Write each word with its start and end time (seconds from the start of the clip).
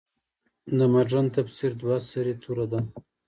د 0.77 0.79
مډرن 0.93 1.25
تفسیر 1.35 1.71
دوه 1.81 1.97
سرې 2.09 2.33
توره 2.41 2.65
ده. 2.71 2.79